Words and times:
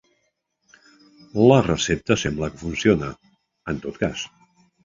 La 1.51 1.59
recepta 1.67 2.19
sembla 2.23 2.51
que 2.55 2.61
funciona, 2.65 3.13
en 3.75 3.83
tot 3.87 4.05
cas. 4.07 4.29